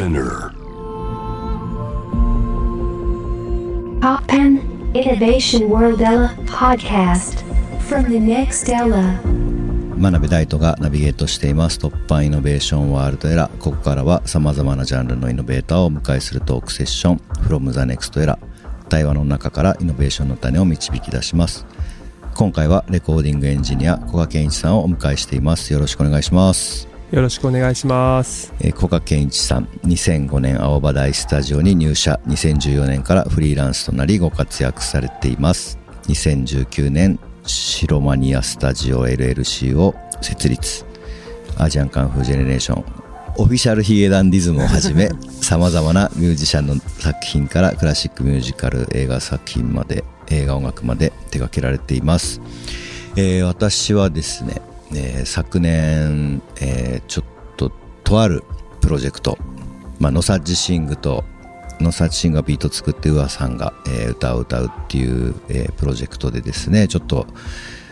[0.00, 0.54] Spinner.
[4.00, 4.58] Poppen
[4.94, 7.44] Innovation World Ella podcast
[7.82, 9.20] from the next Ella.
[9.98, 11.78] 真鍋大斗がナビゲートしています。
[11.78, 17.16] 突破イノベーションワールドエラここからは様々なジャンルのイノベーターをお迎えするトークセッション。
[17.46, 18.38] From the next era
[18.88, 21.66] 対話の中からイノベーションの種を導き出します。
[22.34, 25.74] 今回はレコーディングエンジニア古賀健一さんをお迎えしています。
[25.74, 28.54] よろしくお願いしますよろしくお願いします。
[28.60, 32.20] えー古賀健一さん2005年青葉台スタジオに入社。
[32.28, 35.78] 2014年からフリーランスとなりご活躍されています。
[36.06, 40.84] 2019年白マニアスタジオ LLC を設立。
[41.58, 42.84] アジアンカンフージェネレーション。
[43.38, 45.10] オフィシャルヒゲダンディズムをはじめ
[45.42, 52.40] 様々なミュージシャンの作品からクラシックミュージカル映画作品まで映画音楽まで手掛けられています、
[53.16, 54.60] えー私はですね、
[54.94, 57.24] えー昨年、えーちょっ
[57.56, 57.72] と
[58.04, 58.42] とある
[58.80, 59.38] プロジェクト、
[59.98, 61.24] まあ、ノサッジシングと
[61.80, 67.26] ノサッジシングがビート作ってウアさんが、えー歌を歌うっていう、えープロジェクトでですねちょっと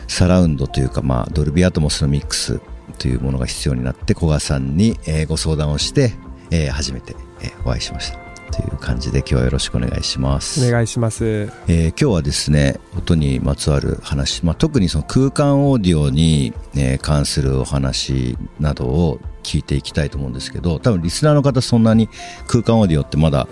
[0.09, 2.61] サラウンドというか、まあ、ドルビアトモスのミックス
[2.99, 6.15] というものが必要になって古賀さんに、えーご相談をして、
[6.51, 8.28] えー初めて、えーお会いしました。
[8.53, 10.67] という感じで今日はよろしくお願いします。
[10.67, 11.25] お願いします。
[11.69, 22.09] えー今日はですね音にまつわる話、まあ、特にその空間オーディオに、えー関するお話などを聞いていきたいと思うんですけど多分リスナーの方そんなに
[22.47, 23.49] 空間オーディオってまだ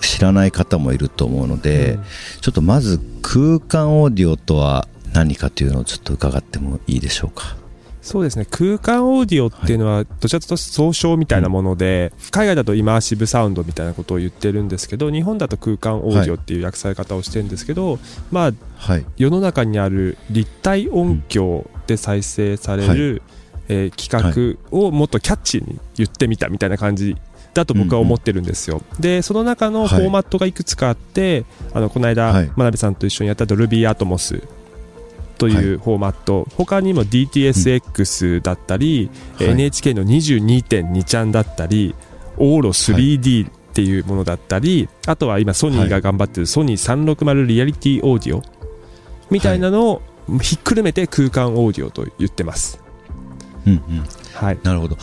[0.00, 2.04] 知らない方もいると思うので、うん。
[2.40, 7.56] ちょっとまず空間オーディオとは何かというのをちょっと伺ってもいいでしょうか？
[8.04, 8.44] そうですね。
[8.44, 17.98] 空間オーディオっていうのは、どちらかというと総称みたいなもので、海外だとイマーシブサウンドみたいなことを言ってるんですけど、日本だと空間オーディオっていう訳され方をしてるんですけど、
[18.30, 23.22] まあ、はい世の中にある立体音響で再生される、
[23.68, 27.16] えー企画をもっとキャッチーに言ってみたみたいな感じ
[27.54, 28.82] だと僕は思ってるんですよ。
[29.00, 32.52] で、その中のフォーマットがいくつかあって、あのこの間、はい。
[32.54, 34.42] 真鍋さんと一緒にやったドルビーアトモス
[35.52, 39.48] というフォーマット、他にも DTSX だったり、はい。
[39.50, 41.94] NHK の22.2ちゃんだったり、
[42.36, 48.42] オーロ 3D っていうものだったり、あとは今ソニーが頑張ってるソニー360リアリティオーディオ
[49.30, 50.02] みたいなのを
[50.40, 52.80] ひっくるめて空間オーディオと言ってます。
[53.66, 54.04] うんうん。
[54.34, 54.58] はい。
[54.62, 54.96] なるほど。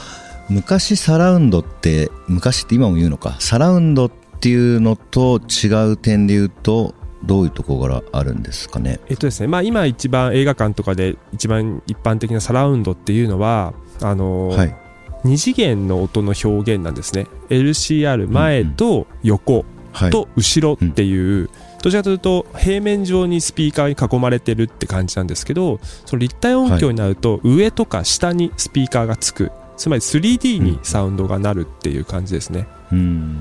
[0.50, 3.36] 昔サラウンドって昔って今も言うのか？
[3.40, 9.00] サラウンドっていうのと違う点で言うとどういうところがあるんですかね？
[9.08, 14.76] えっとですね、まあ今一番映画館とかで一番一般的なサラウンドっていうのは、あのーはい。
[15.24, 17.28] 二次元の音の表現なんですね。
[17.50, 20.10] LCR 前と横はい。
[20.10, 21.50] と後ろっていう、
[21.84, 29.52] どちらかというと平面上にスピーカーに囲まれてるって感じなんですけど、その立体音響になると上とか下にスピーカーがつく。
[29.78, 32.68] つまり 3D にサウンドがなるっていう感じですね。
[32.92, 33.40] うん。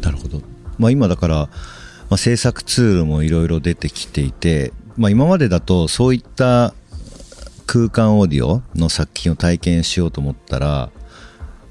[0.00, 0.42] なるほど、
[0.78, 1.48] まあ、今だから、
[2.10, 6.74] まあ、制作ツールもいろいろ出てきていて、まあ、今までだとそういった
[7.66, 10.90] 空間オーディオの作品を体験しようと思ったら、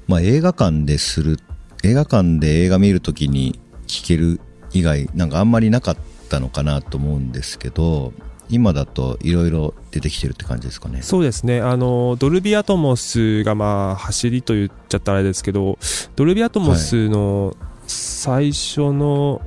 [0.08, 1.36] まあ、映画館でする
[1.84, 4.40] 映画館で映画見るときに聴ける
[4.72, 5.96] 以外なんかあんまりなかっ
[6.30, 8.14] たのかなと思うんですけど
[8.48, 11.60] 今だといろいろ出てきてるって感じですかねそうですね。
[11.60, 15.78] あの、ドルビーアトモスがまあ走りと言っちゃったらあれですけど、
[16.16, 17.56] ドルビーアトモスの
[17.86, 19.40] 最初の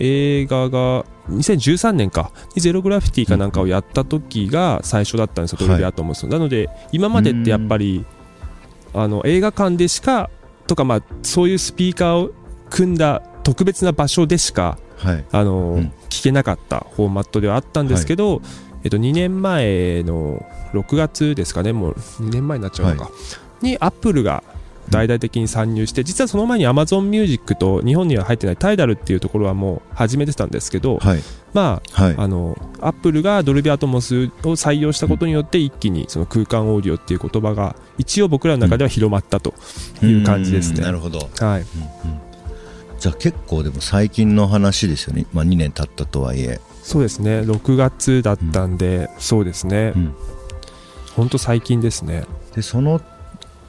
[0.00, 2.32] 映画が2013年か。
[2.54, 5.68] にゼログラフィティかなんかをやった時が最初だったんですよ、はい。
[5.68, 6.32] ドルビーアトモスの。
[6.32, 8.04] なので、今までってやっぱり、
[8.94, 10.30] あの、映画館でしか、
[10.66, 12.30] とかまあ、そういうスピーカーを
[12.70, 15.24] 組んだ特別な場所でしか、はい。
[15.32, 15.92] あの、うん。
[16.08, 18.40] 聞けなかったフォーマットではあったんですけど、
[18.84, 23.10] えっと、2年前の6月ですかね、もう2年前になっちゃうのか、
[23.60, 24.42] にアップルが
[24.90, 39.54] 大々的に参入して、実はその前に Amazon Music と日本には入ってないタイダルっていうところはもう始めてたんですけど、はいまはいあ、あの、アップルがドルビーアトモスを採用したことによって一気にその空間オーディオっていう言葉が一応僕らの中では広まったと
[40.02, 40.78] いう感じですね。
[40.78, 41.64] うんなるほどはい。
[42.98, 47.40] じゃあ結構でも最近の話ですよね、まあ、2年経ったとはいえ、そうですね。
[47.40, 49.92] 6月だったんで、そうですね。
[49.94, 50.14] うん
[51.16, 52.24] 本当最近ですね。
[52.54, 53.00] でその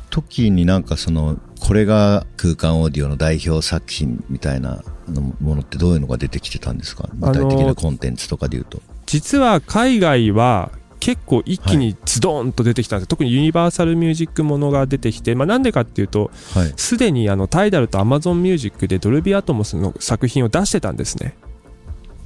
[0.10, 7.10] 時になんかそのこれが空間オーディオの代表作品みたいなのものってどういうのが出てきてたんですか？
[7.14, 16.74] 具体的なコンテンツとかでいうと、実は海外は結構一気にズドンと出てきたんです、特にユニバーサルミュージックものが出てきて、まあ、なんでかっていうとはい。
[16.76, 21.36] すでにあのタイダルとアマゾンミュージックでドルビーアトモスの作品を出してたんですね、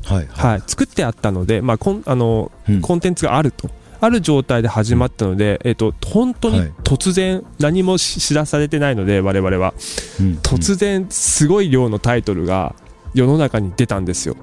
[0.05, 0.63] はいはい。
[0.65, 2.81] 作ってあったので、まあ、コンあのうん。
[2.81, 3.69] コンテンツがあると
[4.01, 6.73] ある状態で始まったので、えっと、本当にはい。
[6.83, 9.73] 突然、何もし知らされてないので、我々は。
[10.19, 10.39] うん。
[10.41, 12.75] 突然、すごい量のタイトルが
[13.13, 14.35] 世の中に出たんですよ。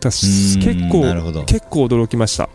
[0.00, 0.58] だ結
[0.90, 2.48] 構結構驚きました。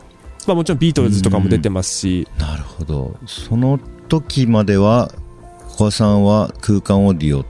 [0.45, 3.15] まあもちろんビートルズとかも出てますし、なるほど。
[3.25, 3.79] その
[4.09, 5.11] 時までは
[5.69, 7.45] 小川さんは空間オーディ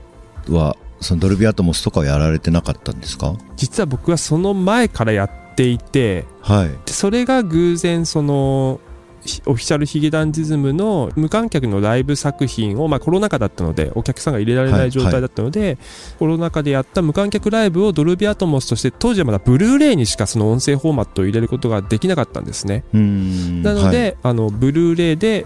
[0.48, 3.34] オはそのドルビーアトモスとかはやられてなかったんですか？
[3.56, 6.68] 実は僕はその前からやっていて、はい。
[6.86, 8.80] でそれが偶然その
[9.24, 15.76] ひオフィシャルヒゲダンディズムの無観客のライブ作品を、まあ、コロナ禍だったのでお客さんが入れられなはいい状態だったので、
[16.20, 22.84] コロナ禍でやった無観客ライブを Dolby Atmos として当時はまだブルーレイにしかその音声フォーマットを入れることができなかったんですね。
[22.92, 23.90] なのはい。
[23.90, 25.44] で、あのブルーレイで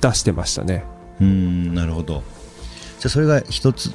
[0.00, 0.86] 出してましたね。
[1.20, 2.22] うーんなるほど。
[2.98, 3.92] じゃあそれが一つ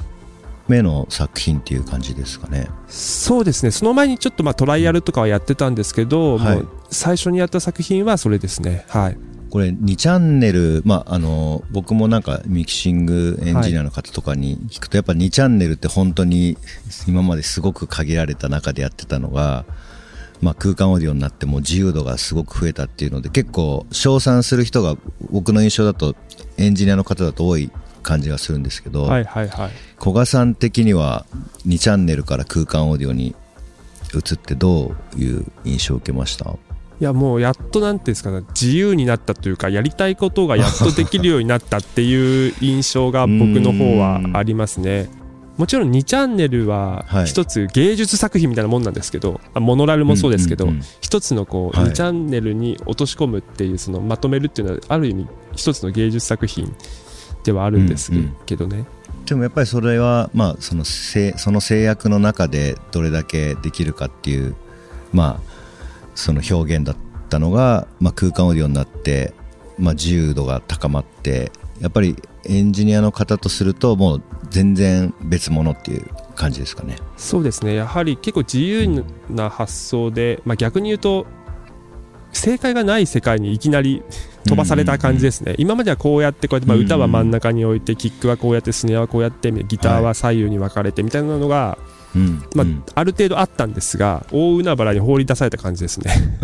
[0.68, 2.68] 目の作品っていう感じですかね。
[2.88, 3.70] そうですね。
[3.70, 6.64] その前にちょっとまあトライアルとかはやってたんですけど、はい。
[6.90, 8.84] 最初にやった作品はそれですね。
[8.88, 9.18] はい。
[9.50, 16.58] これ2チャンネル、まあ、あの僕もなんかミキシングエンジニアの方とかに聞くと、やっぱ2チャンネルって本当に
[17.06, 19.64] 今まですごく限られた中でやってたのが、
[20.40, 24.96] まあ、空間オーディオになっても自由度がすごく増えたっていうので結構称賛する人が
[25.30, 26.14] 僕の印象だと
[26.58, 27.70] エンジニアの方だと多い
[28.06, 29.70] 感じがするんですけど、はいはいはい。
[29.98, 31.26] 古賀さん的には
[31.66, 33.34] 2チャンネルから空間オーディオに
[34.14, 36.50] 移ってどういう印象を受けました？
[36.98, 45.10] いやもうやっとなんていうんですかね自由になったというかやりたいことがやっとできるようになったっていう印象が僕の方はありますね。
[45.58, 47.26] もちろん2チャンネルははい。
[47.26, 51.88] 一つ芸術作品みたいなもんなんですけど、あモノラルもそうですけど、うんうんうん一つのこうはい。
[51.90, 56.74] 2チャンネルに落とし込むっていうそのまとめるっていうのはある意味一つの芸術作品
[57.46, 58.84] ではあるんですうんうんけどね。
[59.24, 64.54] でもやっぱりそれは、まあ、そのせその制約の中でどれだけできるかっていう、
[65.12, 65.52] まあ、
[66.14, 66.96] その表現だっ
[67.28, 69.32] たのが、まあ、空間オーディオになって、
[69.78, 71.50] まあ、自由度が高まって
[71.80, 76.96] やっぱりエンジニアの方とするともう全然別物っていう感じですかね。
[77.16, 81.26] そうですねやはり結構自由な発想で、まあ、逆に言うと
[82.32, 84.02] 正解がない世界にいきなり
[84.46, 86.80] 飛ばされた感じですね、今まではこうやってこうやって、まあ、うん。
[86.80, 91.78] うん歌は真ん中に置いてキックはこうやってスネアはこうやってギターは左右に分かれてみたいなのが、
[92.14, 92.42] うん。
[92.54, 92.84] まあうん。
[92.94, 96.38] ある程度あったんですが大海原に放り出された感じですね。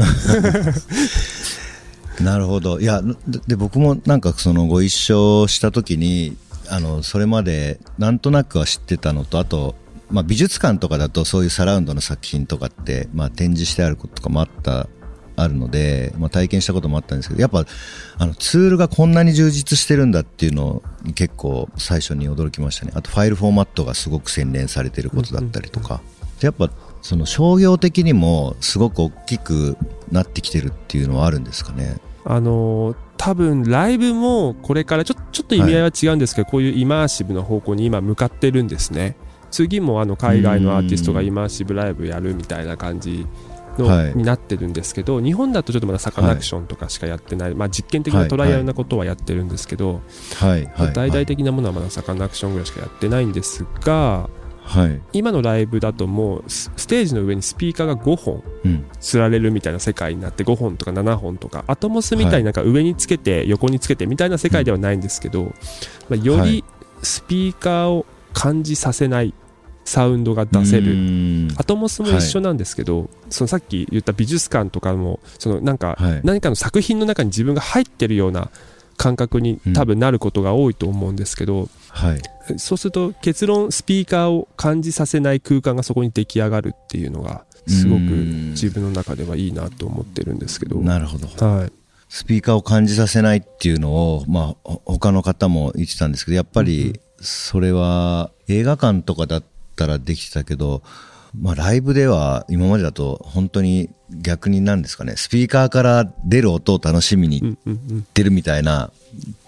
[2.20, 2.81] なるほど。
[2.81, 6.37] いやでで僕もなんかそのご一緒した時に
[6.69, 9.75] あのそれまでなんとなくは知ってたのとあと、
[10.10, 14.88] まあ、美術館とかだとそういうサラウンドの作品とかって、まあ、展示してあることとかもあった
[15.37, 17.64] あるので、まあ、体験したこともあったんですけどやっぱ
[18.19, 22.93] あのツールがこんなに充実してるんだっていうのに結構最初に驚きましたね。
[22.94, 26.00] あとファイルフォーマットがすごく洗練されてることだったりとか、
[26.40, 26.70] でやっぱ
[27.02, 29.76] その商業的にもすごく大きく
[30.11, 31.96] なってきてるっていうのはあるんですかね。
[32.25, 39.14] あのー多分ライブもこれからちょちょっと意味合いは違うんですけど、こういうイマーシブの方向に今向かってるんですね。
[39.52, 43.25] 次もあの海外のアーティストがイマーシブライブやるみたいな感じ
[43.78, 44.14] の、はい。
[44.14, 50.00] になってるんですけど日本だとちょっとまだサカナクションとかしかやってない、まあ、実験的なトライアルなことはやってるんですけど、
[50.36, 50.66] はい。
[50.74, 50.92] はい。
[50.92, 54.28] 大々的なものはまだサカナクションぐらいしかやってないんですが
[54.64, 55.00] はい。
[55.12, 58.86] 今のライブだともうスステージの上にスピーカーが5本うん。
[59.00, 65.50] つられるみたいな世界になって5本とか7本とかアトモスみたいになんか上につけて横につけてみたいな世界ではないんですけど、ま
[66.10, 66.64] あ、よりはい。
[67.02, 69.35] スピーカーを感じさせない
[69.84, 76.20] サウンドが出せうるアトモスも一緒なんですけど、そのさっき言った美術館とかもそのなんかはい。
[76.24, 78.50] 何かの作品の中に自分が入ってるような
[78.96, 82.22] 感覚に多分なることが多いと思うんですけど、はい。
[82.58, 90.78] そうすると結論スピーカーを感じさせない空間がそこに出来上がるっていうのがすごくうん自分の中ではいいなと思ってるんですけど。
[90.80, 91.26] なるほど。
[91.46, 91.72] はい、
[92.08, 99.44] スピーカーを感じさせないっていうのを、まあ、ほ他の方も言ってたんですけど、やっぱり、それは映画館とかだっ
[99.82, 100.82] たらできてたけど、
[101.38, 108.92] まあ、ライブでは今までだと本当に逆になんですかね、スピーカーから出る音を楽しみに行うんうんうんってるみたいな、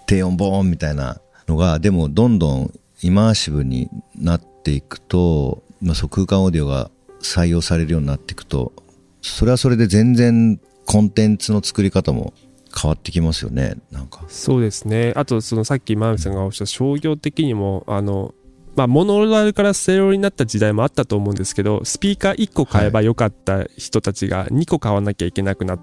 [0.07, 6.89] 低音ボーンみたいなのが、でもどんどんイマーシブになっていくと、まあ、そう空間オーディオが
[7.21, 8.73] 採用されるようになっていくと、
[9.21, 12.33] それはそれで全然コンテンツの作り方も
[12.75, 14.23] 変わってきますよね、なんか。
[14.27, 18.33] そうですねあとそのさっき真海さんがおっしゃった商業的にもあの
[18.75, 25.77] まあ、モノラルからステレオになった時代もあったと思うんですけどスピーカー1個買えばよかった人たちが2個買わなきゃいけなくな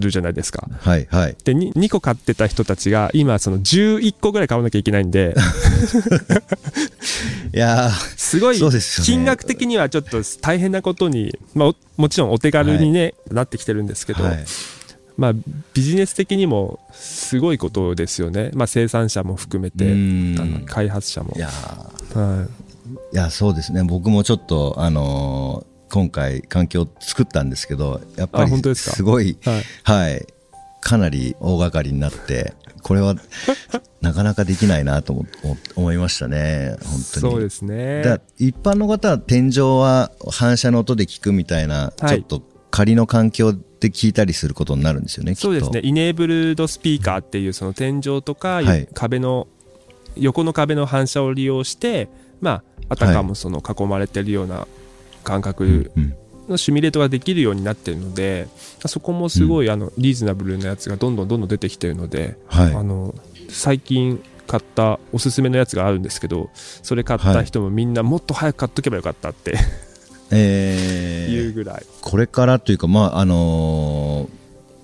[0.00, 0.66] るじゃないですか。
[0.80, 1.36] はい、はい。
[1.44, 5.36] で 2, 2個買ってた人たちが今その11個ぐらい買わなきゃいけないんで。
[7.52, 8.60] いやーすごい
[9.04, 14.44] 金額的にはちょっと大変なことに、まあ、おもちろんお手軽に、ねなってきてるんですけど、はい。
[15.16, 15.32] まあ、
[15.74, 19.84] ビジネス的にもすごいことですよね、まあ、生産者も含めて、
[20.64, 21.34] 開発者も。
[21.36, 21.38] い。
[21.38, 21.50] や
[22.14, 23.14] はい。
[23.14, 23.82] いやそうですね。
[23.84, 29.62] 僕もちょっとあのー今回環境を作ったんですけどやっぱりですごいはい。
[29.82, 30.26] はい。
[30.80, 33.16] かなり大掛かりになってこれは
[34.00, 36.76] なかなかできないなと思思思いましたね。
[36.84, 37.02] 本当に。
[37.32, 38.02] そうですね。
[38.02, 42.18] だ一般の方は天井は反射の音で聞くみたいな、はい。
[42.18, 48.88] ちょっと仮の環境で聞いたりすることになるんですよねそうですね、イネーブルドスピーカーっていうその天井とか、はい。
[48.94, 49.48] 壁の
[50.16, 52.08] 横の壁の反射を利用して、
[52.40, 54.66] まあ、あたかもその囲まれてるような
[55.24, 56.14] 感覚うん
[56.48, 58.48] のシミュレートができるようになってるので、
[58.84, 62.74] そこもすごいあのリーズナブルなやつがどんどんどんどん出てきてるので、はい。
[62.74, 63.14] あの
[63.48, 69.54] 最近買ったおすすめのやつがあるんですけどそれ買った人もみんなもっと早く買っとけばよかったって
[70.32, 71.32] えー。
[71.34, 74.40] いうぐらい、これからというか、まああのー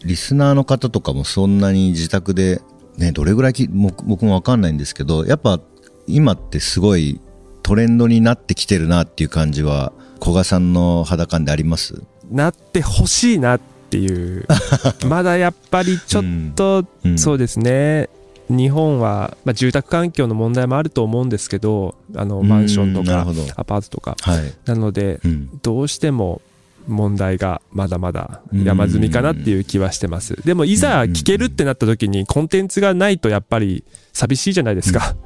[0.07, 2.61] リスナーの方とかもそんなに自宅で、
[2.99, 5.61] ね、どれぐらいき僕僕もわかんないんですけどやっぱ
[6.07, 7.21] 今ってすごい
[7.63, 12.03] トレンドになってきてるなっていう感じは古賀さんの肌感であります？
[12.31, 13.61] なってほしいなっ
[13.91, 14.47] ていう。
[15.09, 16.25] まだやっぱりちょっ
[16.55, 17.19] と、うん。
[17.19, 18.09] そうですね。
[18.49, 23.27] 日本は、まあ、住宅環境の問題もあると思うんですけどあのマンションとか
[23.57, 24.17] アパートとか。
[24.21, 25.51] はい、なのでうん。
[25.63, 26.41] どうしても
[26.87, 28.65] 問題がまだまだうん。
[28.65, 30.37] 山積みかなっていう気はしてます。
[30.45, 35.17] でもいざ聞けるってなった時にコンテンツがないとやっぱり寂しいじゃないですか、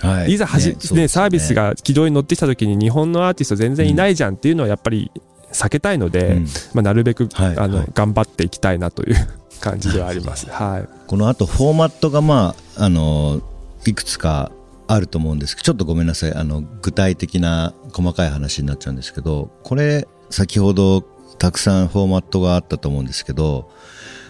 [0.00, 0.36] はい。
[0.36, 5.10] ざはじ、ねそうですよサービスが軌道に乗ってきた時に日本のアーティスト全然いないじゃんっていうのはやっぱり
[5.52, 6.46] 避けたいので、うん。
[6.74, 7.56] まあ、なるべく、はい。
[7.58, 7.86] あのはい。
[7.94, 9.16] 頑張っていきたいなという
[9.60, 10.50] 感じではあります。
[10.50, 13.40] はい、このあとフォーマットがまああの
[13.86, 14.50] いくつか
[14.88, 16.34] あると思うんですけどちょっとごめんなさい。
[16.34, 21.02] あの具体的な細かい話になっちゃうんですけどこれ先ほど
[21.38, 23.70] たくさんフォーマットがあったと思うんですけど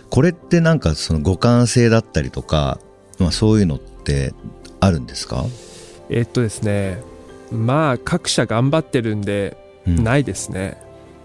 [0.09, 2.81] これってなんかその互換性だったりとか、
[3.19, 4.35] まあ、そういうのって
[4.81, 5.45] あるんですか、
[6.09, 7.03] えっとですね
[7.53, 10.05] まあ各社頑張ってるんで、うん。
[10.05, 10.77] ないですね。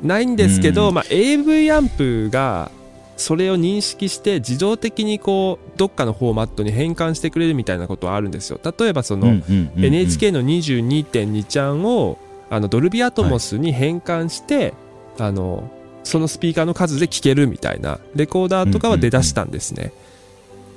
[0.02, 0.94] ないんですけど、うん。
[0.96, 2.72] まあ、AV アンプが
[3.18, 8.60] それを認識して自動的にこうどっかのフォーマットに変換してくれるみたいなことはあるんですよ。
[8.78, 9.86] 例えばその、うんうんうんうん。
[9.86, 12.18] NHK の22.2ちゃんを
[12.56, 14.74] あのドルビーアトモスに変換して、
[15.20, 15.70] あの
[16.06, 19.92] そのスピーカーの数で聴けるみたいなレコーダーとかは出だしたんですね、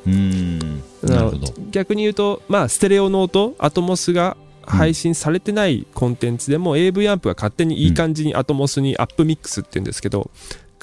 [0.06, 0.58] うん
[1.04, 1.52] なるほど。
[1.70, 10.32] 逆に言うと、まあ、ステレオの音アトモスが配信されてないコンテンツでも、AV アンプが勝手にいい感じにアトモスにアップミックスって言うんですけど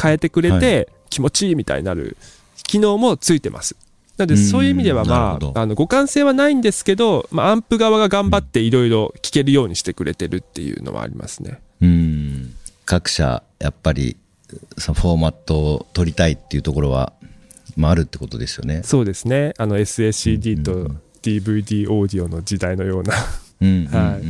[0.01, 2.15] 変えてくれて気持ちいいみたいになる
[2.63, 3.75] 機能もついてます
[4.17, 4.39] なのでうん。
[4.39, 11.59] そういう意味ではまああの互換性はないんですけど、まあ、アンプ側が頑張っていろいろ聴けるようにしてくれてるっていうのはありますね。
[11.81, 12.55] うん。
[12.85, 14.17] 各社やっぱり
[14.77, 17.13] そのフォーマットを取りたいっていうところは、
[17.75, 18.81] まあ、あるってことですよね。
[18.83, 19.53] そうですね。
[19.57, 21.01] あの SACD とうんうんうん。
[21.21, 23.13] DVD オーディオの時代のような。
[23.61, 23.89] うんうんうん。
[23.91, 24.23] はい。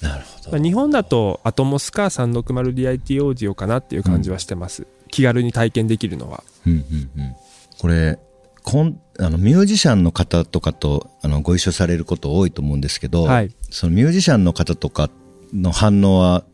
[0.00, 0.50] なるほど。
[0.52, 6.44] まあ日本だとアトモスか 360DIT オーディオかなっていう感じはしてます、気軽に体験できるのは。
[6.66, 7.34] うんうんうん。
[7.78, 8.18] これ
[8.70, 13.50] コンあのミュージシャンの方とかとあのご一緒されること多いと思うんですけど、はい。
[13.70, 15.10] そのミュージシャンの方とか
[15.52, 16.44] の反応は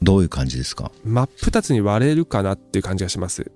[0.00, 0.92] どういう感じですか？
[1.04, 3.50] 真っ二つに割れるかなっていう感じがします。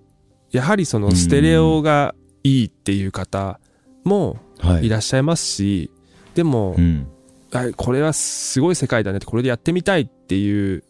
[0.51, 3.61] やはりそのステレオがいいっていう方
[4.05, 4.89] もはい。
[4.89, 5.91] らっしゃいますし、
[6.35, 7.07] でも、うん。
[7.53, 10.85] あこれはすごい世界だねってこれでやってみたいっていう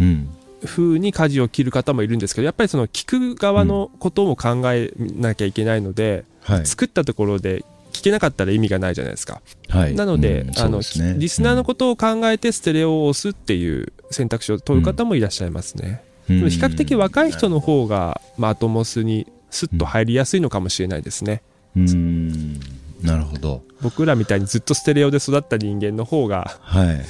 [0.00, 0.28] うん。
[0.64, 6.24] 風に舵を切る方もいるんですけどやっぱりその聞く側のことも考えなきゃいけないので、はい
[6.64, 9.40] 作ったところで聞けなかったら意味がないじゃないですか。
[9.68, 9.94] はい。
[9.94, 11.14] なので,、うんですね。
[11.16, 16.50] リスナーのことを考えてステレオを押すっていう選択肢を取る方もいらっしゃいますね、うん。
[16.50, 21.42] 比較的若い人の方が、まあ、アトモスにスッと入りやすいのかもしれないですね。
[21.76, 22.60] うん。
[23.00, 23.62] なるほど。
[23.80, 27.00] 僕らみたいにずっとステレオで育った人間の方がはい。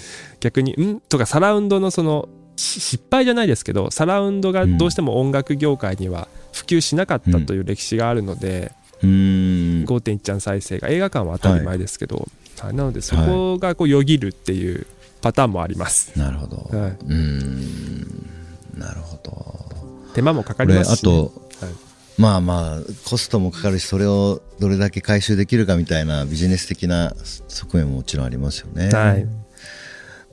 [0.40, 12.74] 逆に「ん?」とかサラウンドのそのし失敗じゃないですけどサラウンドがどうしても音楽業界には普及しなかったという歴史があるので、うん5.1ちゃん再生が映画館は当たり前ですけど、はい。
[12.74, 14.86] なのでそこがこうよぎるっていう
[15.20, 16.96] パターンもあります、なるほど、はい。
[17.06, 18.28] うん。
[18.76, 20.12] なるほど。
[20.14, 21.72] 手間もかかりますし、ね、とはい。
[22.16, 27.12] まあまあコストもかかるしそれをどれだけ回収できるかみたいなビジネス的な
[27.48, 29.26] 側面ももちろんありますよね、はい。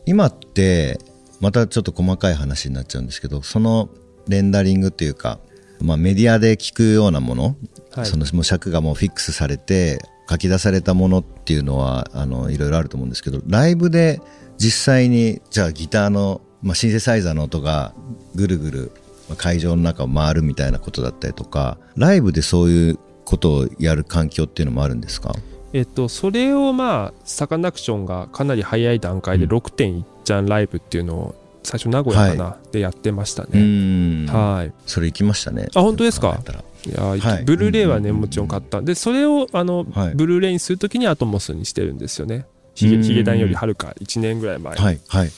[0.06, 1.00] 今って
[1.40, 3.90] またちょっと細かい話になっちゃうんですけどその
[4.28, 5.40] レンダリングっていうか、
[5.84, 7.56] まあ、メディアで聞くようなもの、
[7.96, 8.06] はい。
[8.06, 14.22] そのもう尺がもうフィックスされて書き出されたものっていうのはあのいろいろあると思うんですけどライブで
[14.58, 17.94] 実際にじゃあギターの、まあ、シンセサイザーの音が
[18.36, 18.92] ぐるぐる
[19.28, 25.34] まあ会場の中を回るみたいなことだったりとかライブでそういうことをやる環境っていうのもあるんですか？
[25.74, 34.26] えっと、それをまあサカナクションがかなり早い段階でうん6.1ちゃんライブっていうのを最初名古屋かな、でやってましたうね、ん。
[34.28, 34.74] はい。
[34.86, 35.68] それ行きましたね。
[35.76, 36.40] あ本当ですか？
[36.86, 37.44] いや、はい。
[37.44, 38.82] ブルーレイはね、うんもちろん買った。
[38.82, 40.16] でそれをあの、はい。
[40.16, 42.46] ブルーレイにするときにアトモスにしてるんですよね。
[42.74, 43.04] ヒゲうん。
[43.04, 45.32] ヒゲダンよりはるか1年ぐらい前、はいはい。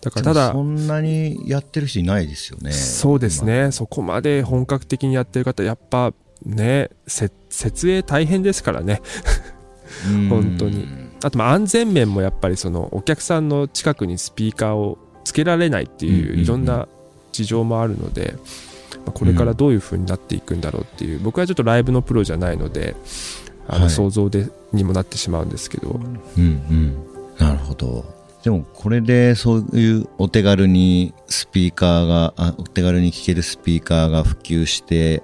[0.00, 2.72] だからただそんなにやってる人いないですよね。
[2.72, 3.72] そうですね。
[3.72, 6.14] そこまで本格的にやってる方やっぱ
[6.46, 9.02] ねせ設営大変ですからね。
[10.08, 10.28] うん。
[10.30, 10.86] 本当に。
[11.24, 16.88] あとまあ安全面もやっぱりそのお客さんの近くにスピーカーをつけられないっていういろんな
[17.32, 18.34] 事情もあるので、
[19.04, 22.96] まあこれからどういう風になっていくんだろうっていう僕はちょっとライブのプロじゃないので
[23.66, 23.90] あのはい。
[23.90, 25.58] 想像でにもなってしまうんで。
[25.58, 26.96] すけど、うんうん。
[27.36, 28.06] なるほど。
[28.42, 35.22] でもこれでそういうお手軽にスピーカーがあお手軽に聴けるスピーカーが普及してっ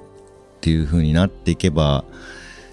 [0.60, 2.04] ていう風になっていけば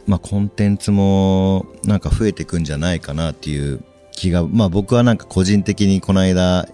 [0.06, 6.68] まあコンテンツもなんか増えていくんじゃないかなっていう気がまあ僕はなんか個人的にこの間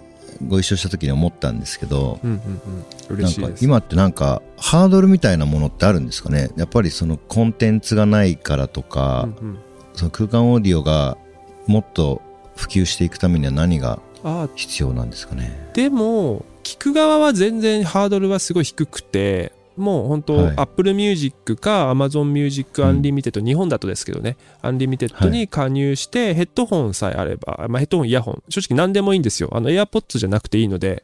[0.46, 2.62] ご一緒した時に思ったんですけどうんうん
[3.10, 6.50] うん、なんか今ってなんかハードルみたいなものってあるんですかね。
[6.56, 9.60] やっぱりそのコンテンツがないからとか、うんうん。
[9.94, 11.18] その空間オーディオが
[11.66, 12.22] もっと
[12.56, 15.70] 普及していくためには何があ必要なんですかね。
[15.74, 20.54] でも聞く側は全然ハードルはすごい低くてもう本当、はい。
[20.58, 23.02] Apple Music か Amazon Music うん。
[23.02, 24.38] Unlimited、日本だとですけどね。
[24.62, 28.44] Unlimited に加入して、ヘッドホンさえあれば、まあ、ヘッドホンイヤホン。
[28.50, 29.50] 正直何でもいいんですよ。
[29.54, 31.04] あの AirPods じゃなくていいので、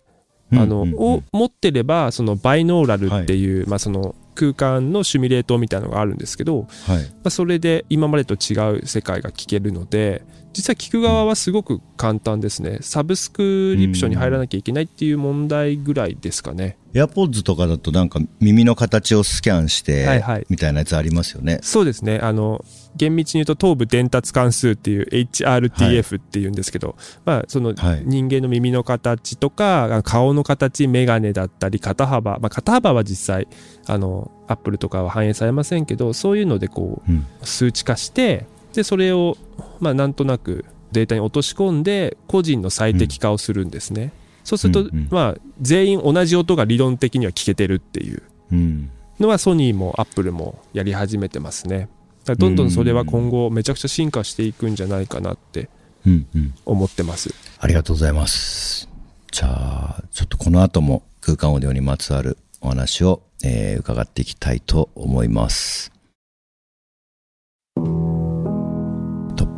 [0.52, 0.94] あのうんうん。
[0.94, 6.68] うんを持ってればそのバイノーラルっていう、まあ、その空間のシミュレートみたいなのがあるんですけど、はい。
[6.98, 12.78] まあ、それで今までと違う世界が聞けるので実は聞く側はすごく簡単ですね。
[12.82, 16.78] サブスクリプションに入らなきゃいけないっていう問題ぐらいですかね。
[16.94, 20.46] AirPods とかだとなんか耳の形をスキャンして、はいはい。
[20.50, 21.60] みたいなやつありますよね。
[21.64, 22.20] そうですね。
[22.20, 22.64] あの
[22.96, 26.96] 厳密に言うと頭部伝達関数っていう HRTF っていうんですけど、
[27.26, 28.04] まあそのはい。
[28.06, 33.48] 人間の耳の形とか顔の形眼鏡だったり肩幅、まあ、肩幅は実際
[33.88, 37.26] あのアップルとかは反映されませんけどそういうのでこううん。
[37.42, 39.38] 数値化してでそれを
[39.80, 44.12] まあなんとなくデータに落とし込んで個人の最適化をするんですね、
[44.44, 45.08] そうすると、うんうん。
[45.12, 48.24] まあ全員同じ音が理論的には聞けてるっていう。
[48.52, 48.90] うん。
[49.20, 51.80] のはソニーもアップルもやり始めてますね。
[51.80, 51.90] だか
[52.34, 55.70] らどんどんそれは今後めちゃくちゃ進化していくんじゃないかなって
[56.06, 56.54] うんうん。
[56.66, 57.34] 思ってます。
[57.60, 58.90] ありがとうございます。
[59.32, 65.92] じゃあちょっとこの後も空間オーディオにまつわるお話を、えー伺っていきたいと思います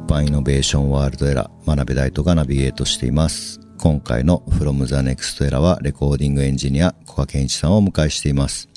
[0.05, 3.59] 突破イノベーションワールドエラー真鍋大斗がナビゲートしています。
[3.79, 8.69] 今回の From the Next Era はレコーディングエンジニア古賀健一さんをお迎えしています。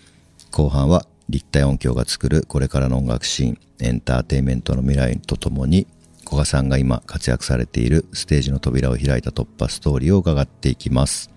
[0.50, 5.86] 後半は立体音響が作るこれからの音楽シーンエンターテインメントの未来とともに
[6.24, 11.30] 古賀さんが今活躍されているステージの扉を開いた突破ストーリーを伺っていきます、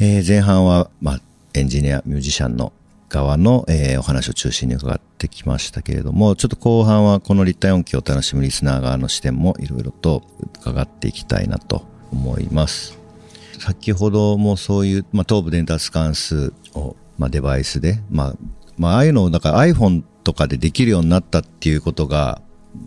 [0.00, 1.20] えー前半は、まあ、
[1.52, 2.72] エンジニアミュージシャンの
[3.10, 10.22] 側の、えーお話を中心に伺ってきましたけれどもちょっと後半はこの立体音響を楽しむリスナー側の視点もいろいろと
[10.60, 12.98] 伺っていきたいなと思います。
[13.58, 18.34] 先ほどもそういう、まあ、頭部伝達関数を、まあ、デバイスで、まあ、
[18.76, 22.40] まあ、ああいうのを、だから iPhone とかでできるようになったっていうことが、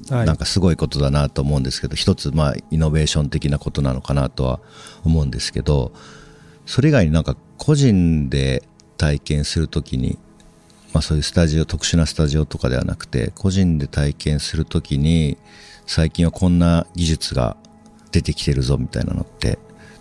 [0.10, 0.26] はい。
[0.26, 4.60] なんかすごいことだなと思うんですけど、一つ、まあ、イノベーション的なことなのかなとは
[5.04, 5.92] 思うんですけど、
[6.66, 8.64] それ以外になんか個人で
[8.98, 10.18] 体験するときに、
[10.94, 15.38] まあそういうスタジオ、特殊なスタジオとかではなくて、個人で体験するときに、
[15.88, 17.58] 最近はこんな技術が
[18.12, 19.58] 出てきてるぞみたいなのって、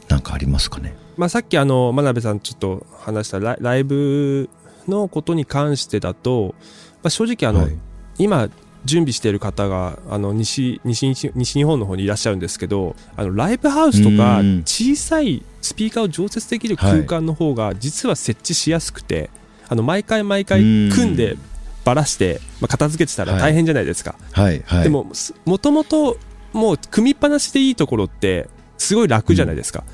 [0.09, 0.95] なんかありますかね？
[1.17, 4.49] まあ、さっきあの真鍋さんちょっと話したライブ
[4.89, 6.55] のことに関してだと、
[7.03, 7.79] まあ、正直あの、はい。
[8.19, 8.49] 今
[8.85, 14.63] 準備している方があの西西西西日本の方にいらっしゃるんですけどあのライブハウスとかうん。
[14.65, 19.29] 小さいスピーカーを常設できる空間の方が実は設置しやすくて、
[19.71, 20.91] あの毎回毎回うん。
[20.91, 21.37] 組んで
[21.85, 23.41] ばらして、まあ、片付けてたらはい。
[23.41, 24.83] 大変じゃないですか、はい、はい。
[24.83, 26.19] でもすもともと
[26.53, 29.85] もう組みっぱなしでいいところってすごい楽じゃないですか、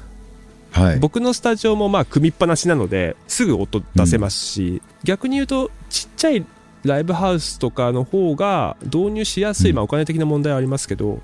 [0.72, 0.98] はい。
[0.98, 6.44] 僕のスタジオもまあ組みっぱなしなのですぐ音出せますし、逆に言うとちっちゃい
[6.84, 9.76] ライブハウスとかの方が導入しやすい、うん。
[9.76, 11.20] まあ、お金的な問題はありますけど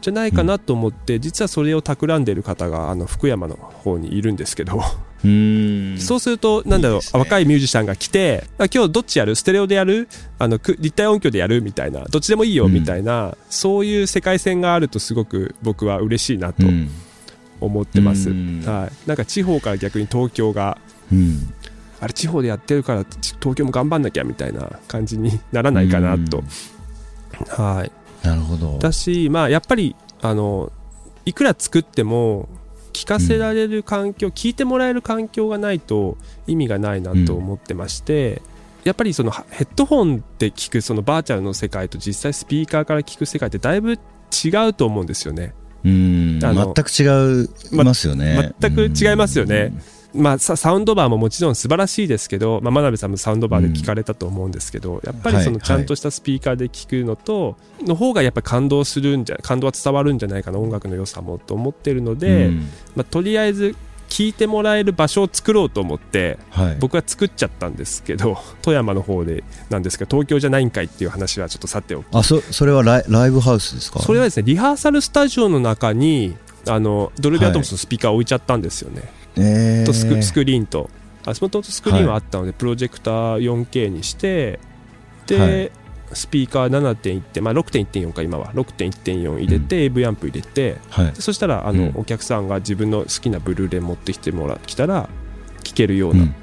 [0.00, 4.80] じゃないかなと思って、実はそれを企んでいる方があの福山の方にいるんですけど、
[5.24, 5.98] うーん。
[5.98, 7.04] そうするとなんだろうね。
[7.12, 9.34] 若いミュージシャンが来てあ今日どっちやる？
[9.34, 10.08] ステレオでやる？
[10.38, 16.90] あのく立体音響でやるみたいなどっちでもいいようんみたいな、そういう世界線があるとすごく僕は嬉しいなとうん。
[17.60, 18.62] 思ってます、うん。
[18.64, 20.78] はい、なんか地方から逆に東京が
[21.12, 21.52] うん。
[22.00, 26.44] あれ地方でやってるからち東京も頑張んなきゃみたいな感じにならないかなと、
[27.48, 27.90] はい。
[28.24, 28.78] なるほど。
[28.78, 30.70] だしまあやっぱりあの
[31.24, 32.48] いくら作っても
[32.98, 38.42] 聞かせられる環境、聞いてもらえる環境がないと意味がないなと思ってまして、
[38.82, 43.96] やっぱりそのヘッドホンで聞くそのバーチャルの世界と実際スピーカーから聞く世界ってだいぶ違
[44.68, 45.54] うと思うんですよね。
[45.84, 46.40] うん。
[46.40, 48.52] 全く違いますよね。
[48.58, 49.72] 全く違いますよね。
[50.14, 62.18] まあ、さサウンドバーももちろん素晴らしいですけど、まあ、真鍋さんもサウンドバーで聞かれたと思うんですけど、やっぱりそのはいちゃんとしたスピーカーで聞くのと、の方がやっぱり感動するんじゃ感動は伝わるんじゃないかな音楽の良さもと思ってるのうん。
[62.18, 62.68] で、うん。
[62.96, 63.76] まあ、とりあえず
[64.08, 66.76] 聞いてもらえる場所を作ろうと思ってはい。
[66.80, 72.06] 僕は作っちゃったんですけど 富山の方でなんですけど東京じゃないんかいっていう話はちょっとさておき。
[72.12, 74.00] あ、そ、それはライライブハウスですか？
[74.00, 76.34] それはですねリハーサルスタジオの中に
[76.66, 79.02] あのドルビーアトムスのスピーカーを置いちゃったんですよね、
[79.38, 80.90] えーとスクスクリーンと。
[81.24, 84.58] あもともとスクリーンはあったので、プロジェクター 4K にして
[85.26, 85.70] で、はい。
[86.14, 88.52] スピーカー7.1点、まあ、6.1.4か今は。
[88.54, 91.12] 6.1.4入れて、AV アンプ入れてはい。
[91.12, 91.20] で。
[91.20, 91.92] そしたらあの、うん。
[91.96, 95.08] お客さんが自分の好きなブルーレイ持ってきてもら来たら
[95.64, 96.16] 聴けるようう。
[96.16, 96.34] なん。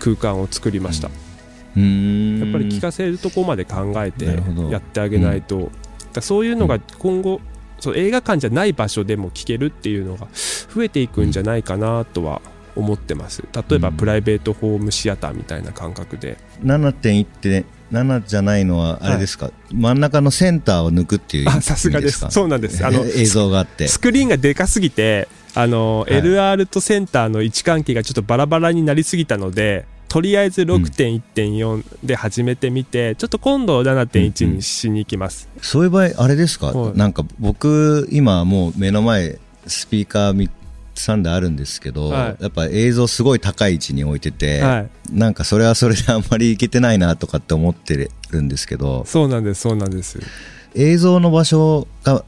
[0.00, 1.10] 空間を作りました、
[1.76, 2.40] うん。
[2.40, 4.26] やっぱり聞かせるとこまで考えて
[4.70, 5.70] やってあげないと、
[6.20, 7.40] そういうのが今後
[7.84, 10.26] そう映画館じゃない場所でも聞けるっていうのが
[10.74, 12.40] 増えていくんじゃないかなとは
[12.76, 13.42] 思ってます。
[13.52, 13.96] 例えばうん。
[13.96, 22.20] プライベートホームシアターみたいな感覚で、7.1って7じゃないのはあれですか、真ん中のセンターを抜くっていうあさすがです。
[22.20, 22.84] かそうなんです。
[22.84, 23.86] あの映像があって。
[23.86, 26.12] スクリーンがでかすぎてあの、はい。
[26.22, 36.96] LR とセンターの位置関係がちょっとバラバラになりすぎたのでとりあえず6.1.4で始めてみて、ちょっと今度7.1にしに行きます、そういう場合あれですか、はい。
[36.96, 40.50] なんか僕今もう目の前スピーカー
[40.94, 42.42] 3台あるんですけど、はい。
[42.42, 44.88] やっぱ映像すごい高い位置に置いてて、はい。
[45.10, 49.04] なんかそれはそれであんまりいけてないなとかって思ってるんですけど。
[49.06, 50.20] そうなんですそうなんです。
[50.76, 52.24] 映像の場所が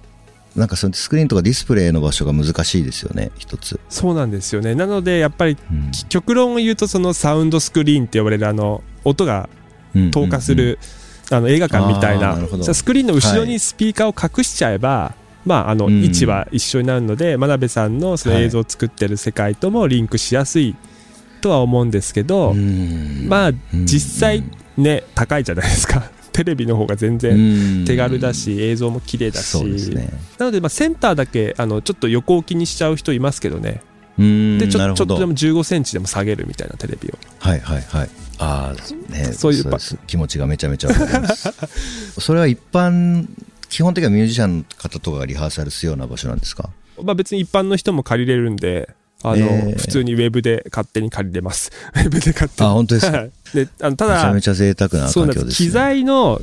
[0.56, 4.74] なんかそのスクリーンとかディスプレイの場所が難しいですよね一つ、そうなんですよね。
[4.74, 5.90] なのでやっぱりうん。
[6.08, 9.48] 極論を言うとそのサウンドスクリーンって呼ばれるあの音が
[10.12, 10.78] 透過する、
[11.30, 12.36] あの映画館みたいな
[12.72, 15.14] スクリーンの後ろにスピーカーを隠しちゃえば、
[15.44, 20.74] まあ、あのうん位置は一緒になるので、真鍋さんのその映像を作ってる世界ともリンクしやすい
[21.40, 23.26] とは思うんですけど、うん。
[23.28, 23.86] まあうん。
[23.86, 24.42] 実際
[24.76, 27.84] ね高いじゃないですかテレビの方が全う然ん。
[27.86, 30.10] 手軽だし映像も綺麗だし、ね。
[30.38, 33.80] なのでまあセンターだけあのちょっと横置きにしちゃう人いますけどね。
[34.18, 37.18] うんでちょちょっとでも15センチでも下げるみたいなテレビを。
[37.38, 38.10] はいはいはい。
[38.38, 39.64] ああねそういう
[40.06, 41.52] 気持ちがめちゃめちゃわかります。
[42.20, 43.26] それは一般
[43.68, 46.70] 基本的にはミュージシャンの方とかがリハーサルするような場所なんですか？
[47.02, 48.88] まあ、別に一般の人も借りれるんで
[49.28, 49.74] あの、え。
[49.74, 51.70] ー普通にウェブで勝手に借りれます。
[51.94, 53.18] ウェブで勝手にあ本当ですか？
[53.18, 53.30] はい。
[53.54, 56.40] であのためちゃだめちゃ贅沢な環境です、ね、機材の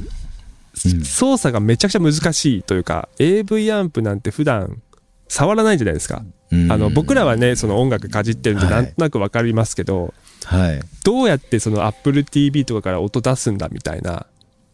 [0.86, 1.04] うん。
[1.04, 4.82] 操作がめちゃくちゃ難しいというか、AV アンプなんて普段
[5.28, 6.72] 触らないじゃないですか、うん。
[6.72, 8.76] あの僕らはねその音楽かじってるんではい。
[8.76, 10.14] なんとなくわかりますけど、
[10.46, 10.82] はい。
[11.04, 14.26] どうやってその AppleTV とかから音出すんだみたいな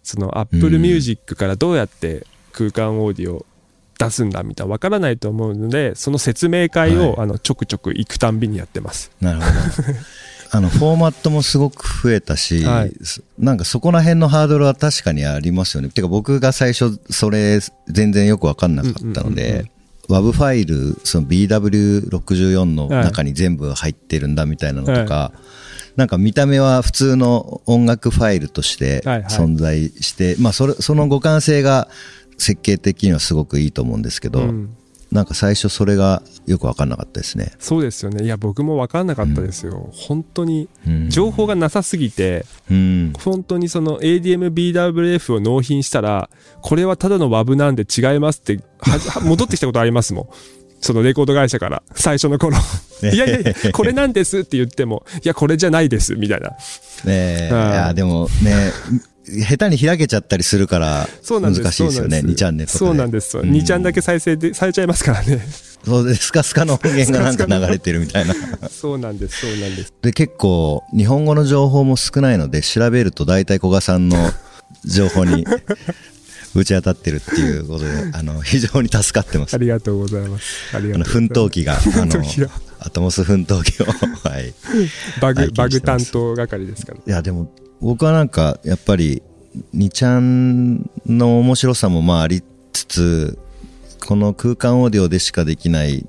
[0.04, 3.46] その AppleMusic からどうやって空間オーディオ
[4.00, 7.16] 出すんだみたいなわからないと思うのでその説明会を、はい。
[7.20, 9.12] あのちょくちょく行くたんびにやってます。
[9.20, 9.52] なるほど。
[10.52, 12.94] あの フォーマットもすごく増えたし、はい。
[13.04, 15.90] すなんかそこら辺のハードルは確かにありますよね。
[15.90, 17.60] てか僕が最初それ
[17.90, 19.70] 全然よく分かんなかったので
[20.08, 25.34] WAV ファイルその BW64 の中に全部入ってるんだみたいなのとか、
[25.98, 29.34] なんか見た目は普通の音楽ファイルとしてはいはい。
[29.34, 31.90] 存在して、まあそれその互換性が
[32.40, 34.76] 設計的にはすごくいいと思うんですけど、うん。
[35.12, 37.54] なんか最初それがよく分かんなかったですね。
[37.58, 38.26] そうですよね。
[38.26, 41.10] いや僕も分かんなかったですよ、本当にうん。
[41.10, 43.14] 情報がなさすぎてうん。
[43.20, 46.30] 本当にその ADMBWF を納品したら
[46.62, 48.64] これはただの WAV なんで違いますって
[49.24, 50.30] 戻ってきたことありますもん。
[50.82, 52.56] そのレコード会社から最初の頃。
[53.02, 56.50] いやいやいやこれなんですって言ってもいやこれじゃないですみたいな。
[56.50, 56.56] ね
[57.06, 58.72] え、いやでもね、
[59.30, 62.86] 下手に開けちゃったりするから難しいですよね、2チャンネルとかで。
[62.88, 63.52] そうなんです、うん。
[63.52, 65.40] 2ちゃんだけ再生でされちゃいますからね。
[65.86, 68.34] そうでスカスカの音源がなんか流れてるみたいな。
[68.70, 69.94] そうなんですそうなんです。
[70.02, 74.18] で、結構、日本語の情報も少ないので、調べると大体古賀さんの
[74.86, 75.46] 情報に
[76.56, 79.54] 打ち当たってるっていうことで、あの、非常に助かってます。
[79.54, 79.58] あ。
[79.58, 80.76] りがとうございます。
[80.76, 81.28] ありがとうございます。
[81.28, 82.24] 奮闘機が、あの
[82.80, 84.54] アトモス奮闘機を、はい。
[85.22, 89.24] バグバグ担当係ですからいや、でも、僕はなんか、やっぱり、
[89.76, 93.40] 2ちゃんの面白さもまあありつつ、
[94.06, 96.08] この空間オーディオでしかできない、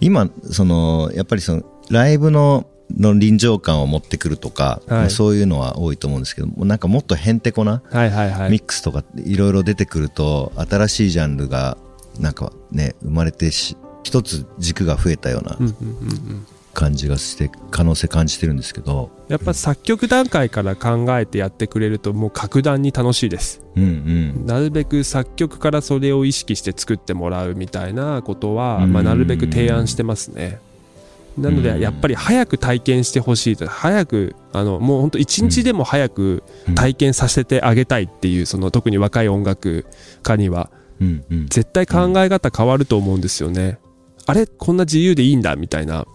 [0.00, 4.98] 今、その、やっぱりその、ライブのの臨場感を持ってくるとか、はい。
[5.00, 7.82] まあそういうのは多いと思うんですけどなんかもっとへんてこな
[8.50, 11.76] ミックスとかいろいろ出てくると新しいジャンルが
[12.20, 15.56] なんかね生まれてし一つ軸が増えたような
[16.74, 19.10] 感じがして可能性感じてるんですけど。
[19.28, 23.62] やっぱ作曲段階から考えてやってくれるともう格段に楽しいです。
[23.76, 24.46] うんうん。
[24.46, 28.92] なるべく作曲からそれを意識して作ってもらうみたいなことは、うん。
[28.92, 30.58] まあ、なるべく提案してますね。
[31.38, 31.62] なのうん。
[31.62, 36.42] でやっぱり早く体験してほしいと早くあのもう本当一日でも早く
[36.74, 39.86] 体験させてあげたいっていうその特に若い音楽
[40.22, 40.70] 家には。
[41.00, 41.46] うんうん。
[41.48, 43.78] 絶対考え方変わると思うんですよね。
[44.26, 46.02] あれこんな自由でいいんだみたいな。
[46.02, 46.06] い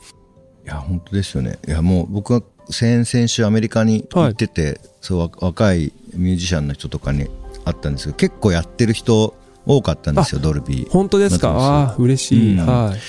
[0.70, 1.60] や本当ですよね。
[1.68, 7.28] いやもう僕は先々週アメリカに行ってて、そうわ若いミュージシャンの人とかに
[7.66, 10.90] 会ったんですけど結構やってる人多かったんですよドルビー。
[10.90, 11.50] 本当ですか？
[11.50, 12.66] ああ嬉しい、うん。
[12.66, 13.00] はい。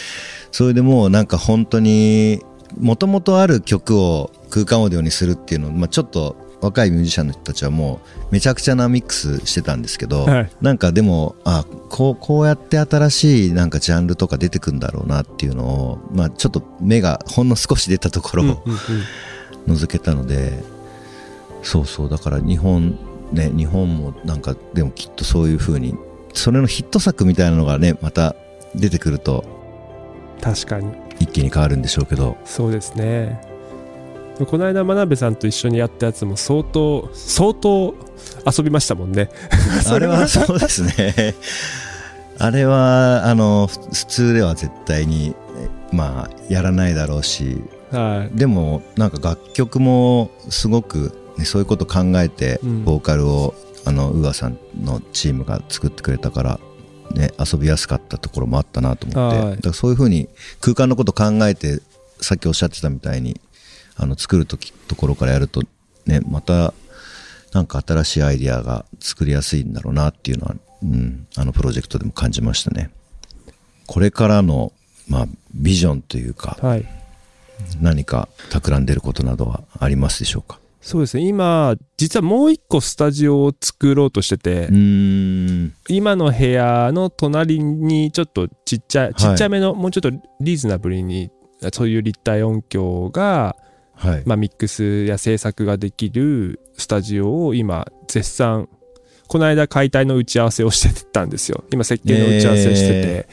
[0.50, 2.42] それでもうなんか本当に
[2.78, 10.50] もともとある曲を空間オーディオにするっていうのを、まあ、ちょっと若いミュージシャンの人たちはもうめちゃくちゃなミックスしてたんですけど、はい。
[10.60, 18.64] なんかでもあこうこうやって新しいなんかジャンルとか出てくんだろうなっていうのを、まあ、ちょっと目がほんの少し出たところを
[19.66, 20.62] うん 覗けたので、
[21.62, 22.98] そうそうだから日本
[23.32, 25.94] ね日本もなんかでもきっとそういう風に
[26.32, 28.34] それのヒット作みたいなのがねまた
[28.74, 29.44] 出てくると
[30.40, 31.10] 確かに。
[31.20, 32.36] 一気に変わるんでしょうけど。
[32.44, 33.40] そうですね。
[33.44, 33.49] で
[34.46, 37.94] この間真鍋さんと一緒にやったやつも相当相当
[38.56, 39.30] 遊びましたもんね。
[39.90, 41.34] あれはそうですね。
[42.38, 48.36] あれは、あの、ふ普通では絶対に、えまあ、やらないだろうし、はい。
[48.36, 52.84] でも、なんか楽曲もすごく、ね、そういうこと考えて、うん。
[52.84, 56.60] ボーカルを、あの、ウーアさんのチームが作ってくれたから、
[57.14, 59.56] ね、遊びやすかったところもあったなと思って、はい。
[59.56, 60.28] だからそういうふうに
[60.62, 61.80] 空間のこと考えて、
[62.22, 63.38] さっきおっしゃってたみたいに、
[64.00, 65.62] あの、作るとき、ところからやると、
[66.06, 66.74] ね、また、
[67.52, 72.90] なんか新しいアイディアが作りやすいんだろうなっていうのは、うん、あのプロジェクトでも感じましたね。
[73.86, 74.72] これからの、
[75.08, 76.84] まあ、ビジョンというか、はい
[77.78, 80.58] 何か企んでることなどはありますでしょうか？
[80.80, 85.74] そうですね今実はもう一個スタジオを作ろうとしてて、うーん。
[85.90, 90.10] 今の部屋の隣にちょっとちっちゃいちっちゃめの、もうちょっと
[90.40, 91.30] リーズナブルに
[91.70, 93.56] そういう立体音響が、
[94.00, 94.22] はい。
[94.24, 98.68] まあ、ミックスや制作ができるスタジオを今絶賛
[99.28, 103.28] この間解体の打ち合わせをしてたんですよ今設計の打ち合わせしてて、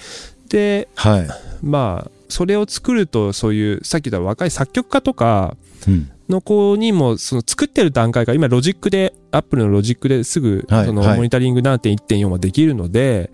[0.50, 1.28] ではい。
[1.64, 5.56] まあそれを作るとそういうさっき言った若い作曲家とか
[5.88, 6.12] うん。
[6.30, 13.32] の子にもその作ってる段階が今ロジックで Apple のロジックですぐはいそのはいモニタリング7.1.4はできるので、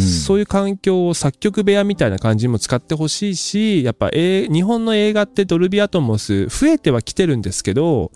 [0.00, 0.08] うん。
[0.08, 8.10] そういう環境を作曲部屋みたいな感じにも使ってほしいしやっぱ、えー日本の映画って Dolby Atmos 増えてはきてるんですけど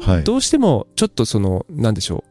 [0.00, 0.24] はい。
[0.24, 2.24] どうしてもちょっとそのなんでしょ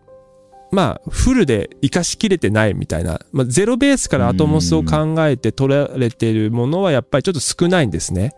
[0.71, 0.75] う。
[0.75, 8.33] まあフルで活かしきれてないみたいな、まあ、ゼロベースから Atmos を考えて撮られてるものはやっぱりちょっと少ないんですね。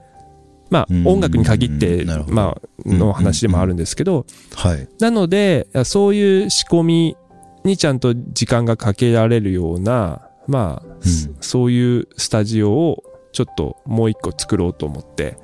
[0.69, 1.08] まあうん。
[1.08, 4.25] 音楽に限ってまあの話でもあるんですけど。
[4.56, 4.88] はい。
[4.99, 7.17] なのでそういう仕込み
[7.63, 11.36] にちゃんと時間がかけられるようなまあうん。
[11.41, 15.38] そういうスタジオをちょっともう一個作ろうと思って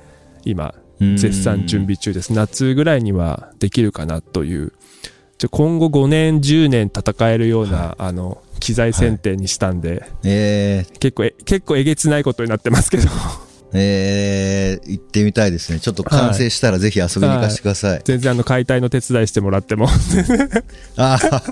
[0.44, 2.32] 今絶賛準備中です。
[2.32, 4.72] 夏ぐらいにはできるかなという。
[5.50, 13.08] 今後5年10年戦えるような、あの機材選定にしたんで、えー、結構え結構えげつないことになってますけど
[13.72, 15.80] えー、行ってみたいですね。
[15.80, 18.00] ちょっと完成したらぜひ遊びに行かせてください。
[18.04, 19.88] 全然あの解体の手伝いしてもらっても
[20.96, 21.42] ああ、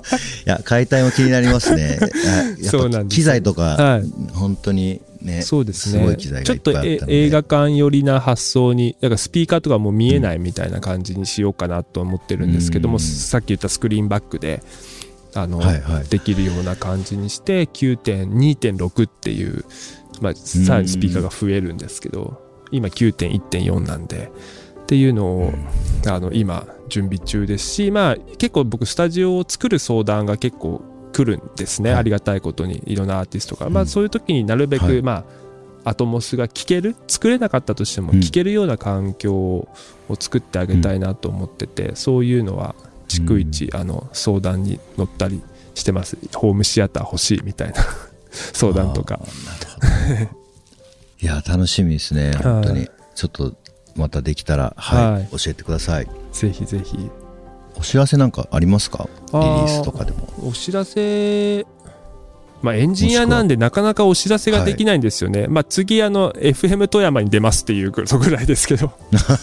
[0.45, 1.99] いや、解体も気になりますね。
[2.63, 4.03] そうなん機材とか、はい
[4.33, 7.15] 本当にね、そうですねごい機材ちょっとがいっぱいあったので。
[7.17, 14.63] え映画館寄りな発想にだからスピーカーとかも見えないみたいな感じにしようかなと思ってるんですけども、うんさっき言ったスクリーンバックで
[15.33, 19.65] あの、はいはいできるような感じにして9.2.6っていう、
[20.21, 24.31] まあ、さらにスピーカーが増えるんですけど今9.1.4なんで
[24.81, 25.53] っていうのを、
[26.07, 31.99] あの今準備中ですし、まあ、結構僕スタジオを作る相談が結構来るんですね、はい。
[31.99, 33.73] ありがたいことにいろんなアーティストから、うん。
[33.73, 35.01] まあ、そういう時になるべく、はい。
[35.01, 35.25] ま
[35.83, 38.21] あ、アトモスが聴ける作れなかったとしてもうん。
[38.21, 39.67] 聴けるような環境を
[40.19, 42.75] 作ってあげたいなと思ってて、そういうのは
[43.09, 45.41] 逐一、あの相談に乗ったり
[45.75, 46.17] してます。
[46.33, 47.75] ホームシアター欲しいみたいな
[48.53, 49.19] 相談とか
[51.21, 52.79] いや、楽しみですね、本当に。
[52.79, 53.55] はいちょっと、
[53.95, 56.07] またできたら、はい、はい教えてください。
[56.31, 57.09] ぜひぜひ
[57.75, 59.09] お知らせなんかありますか？
[59.33, 60.29] リリあーースとかでも。
[60.47, 61.65] お知らせ、
[62.61, 65.47] ままあ、エンジニアなんでなかなかお知らせができないんですよね。
[65.47, 68.91] まあ、次、あの、FM 富山に出ますっていう、そぐらいですけど。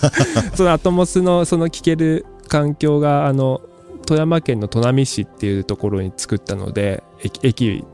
[0.54, 3.60] そのアトモスの、その聞ける環境が、あの、
[4.06, 7.02] 富山県の砺波市っていうところに作ったので、
[7.42, 7.84] 駅。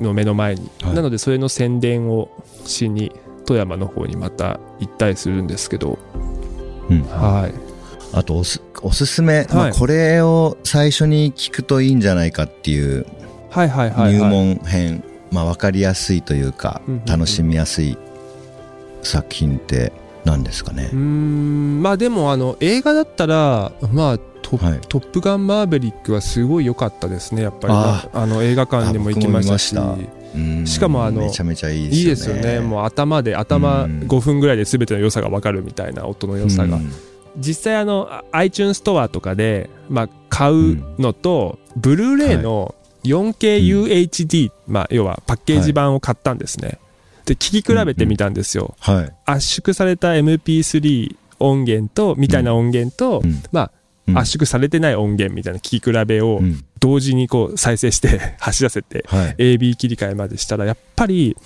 [0.00, 0.70] の目の前に。
[0.82, 2.30] はいなので、それの宣伝を
[2.64, 3.12] しに、
[3.46, 5.98] 富山の方にまた行ったりするんですけど、
[6.88, 7.02] うん。
[7.02, 7.54] はい。
[8.12, 13.06] あとおす、おすすめ、まあ、はいこれを最初に聞くといいんじゃないかっていう
[13.50, 14.12] はいはいはい、はい。
[14.14, 17.96] 入門編、まあ、分かりやすいというかうんうんうん楽しみやすい
[19.02, 19.92] 作品って
[20.24, 20.90] 何ですかね？
[20.92, 24.80] うー、んまあでもあの映画だったらまあト,、はい。
[24.88, 29.76] トップガンマーベリックはすごい良かったですねやっぱりああの映画館にも行きましたし。
[30.64, 32.42] しかもあのめちゃめちゃいいですよね。
[32.42, 34.00] ねもう頭で頭うん。
[34.02, 36.92] 5分ぐらいで全ての良さが分かるみたいな音の良さが、うん。
[37.36, 42.74] 実際あのあ iTunes ストアとかで、まあ、買うのと、ブルーレイの
[43.04, 46.78] 4KUHD、まあ、要はパッケージ版を買ったんですね、
[47.24, 53.42] で聞き比べてみたんですよ、はい、圧縮された MP3 音源とみたいな音源と、うん。
[53.52, 53.79] まあ、うん
[54.16, 56.64] 圧縮されてない音源みたいな聞き比べをうん。
[56.80, 59.56] 同時にこう再生して 走らせてはい。
[59.56, 61.36] AB 切り替えまでしたらやっぱり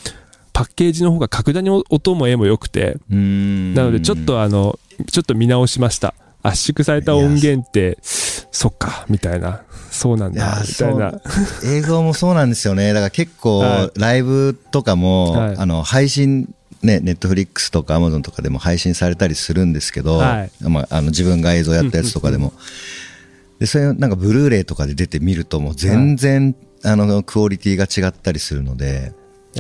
[0.53, 3.75] パッケージの方が格段に音も絵も良くてうん。
[3.75, 4.79] なのでちょっとあの
[5.11, 9.63] ちょっと見直しました圧縮された音源ってそっかみたいな。
[9.91, 11.21] そうなんだみたいな。
[11.65, 12.93] 映像もそうなんですよね。
[12.93, 15.57] だから結構はライブとかも、はい。
[15.57, 20.51] あの配信ね、ネットフリックスとかアマゾンとかでも配信されたりするんですけど、はい。
[20.69, 22.53] まあ、あの自分が映像やったやつとかでも、
[23.59, 29.15] でそれなんかブルーレイとかで出てみるともう全然、あのクオリティが違ったりするので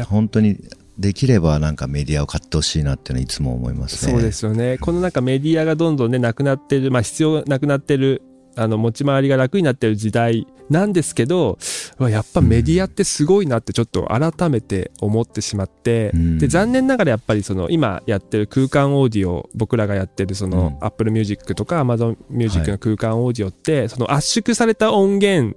[0.07, 0.59] 本当に
[0.99, 4.13] できればなんかメディアを買ってほしいなっていうのはいつも思いますね。
[4.13, 4.79] そうですよね。
[4.79, 8.23] このなんかメディアがどんどんね、なくなってる、まあ必要なくなってる、
[8.57, 11.59] あの、持ち回りが楽になってる時代なんですけど、
[11.99, 25.57] やっぱメディアってすごいなってちょっと改めて思ってしまって、うんで、残念ながらやっぱりその今やってる空間オーディオ、僕らがやってるそのうん Apple Music とか Amazon Music の空間オーディオって、その圧縮された音源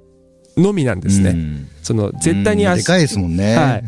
[0.58, 1.30] のみなんですね。
[1.32, 3.56] うんその絶対に圧うんでかいですもんね。
[3.56, 3.84] はい。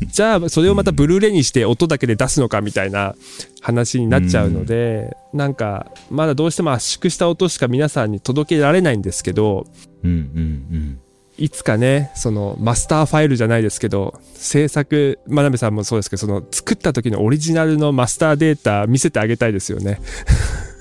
[0.06, 3.14] じゃあ、それをまたブルーレイにして音だけで出すのかみたいな
[3.60, 9.66] 話になっちゃうので、なんか、まだどうしても圧縮した音しか皆さんに届けられないんですけど、
[10.02, 10.98] うんうん
[11.36, 20.00] いつかね、そのマスターファイルじゃないですけど、制作、真鍋さんもそうですけど、その作った時のオリジナルのマスターデータ見せてあげたいですよね。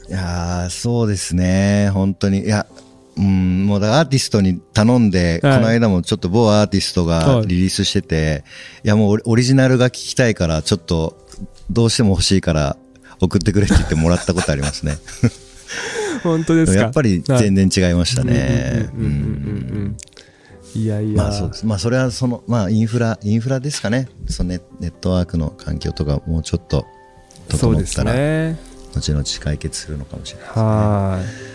[0.10, 0.14] うん。
[0.14, 1.90] いやーそうですね。
[1.92, 2.46] 本当に。
[2.46, 2.68] いや、
[3.16, 8.44] うん、もうアーティストに頼んで、はいこの間もちょっと某アーティストがはいリリースしてて、
[8.84, 11.18] い、やもうオリジナルが聞きたいから、ちょっと
[11.70, 12.78] どうしても欲しいから
[13.20, 14.98] 送ってくれって言ってもらったことありますね。
[16.24, 16.80] 本当ですか？
[16.80, 18.90] やっぱり全然違いましたね。
[20.76, 21.24] いやいや。
[21.24, 21.66] まあそうです。
[21.66, 24.08] まあそれはその、まあインフラ、インフラですかね。
[24.28, 26.86] そのネネットワークの環境とかもうちょっと
[27.50, 28.58] 整ったら、ね。
[28.96, 30.66] 後々解決するのかもしれないですね。
[30.66, 31.53] ははい。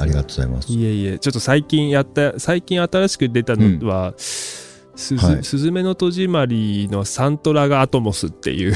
[0.00, 0.72] ありがとうございます。
[0.72, 0.74] い。
[0.76, 8.74] いえいえ、ちょっと最近やった、最近新しく出たのは、すずはいすずめの戸締まりのサントラがアトモスっていう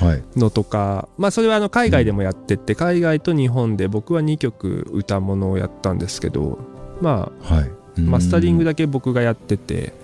[0.00, 0.22] はい。
[0.36, 6.58] のとか、まあそれはあの海外でもやってて、海外と日本で僕は2曲歌物をやったんですけど、
[7.00, 7.70] まはい。
[7.98, 8.72] あマスタリングだ。
[8.72, 9.94] だけ僕がやってて、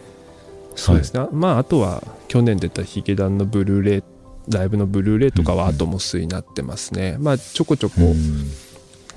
[0.75, 1.27] そうですね。
[1.33, 4.03] まああとは去年出たヒゲダンのブルーレイ、
[4.49, 7.19] ライブのブルーレイとかはアトモスになってますね。
[7.21, 8.15] まあちょこちょこうん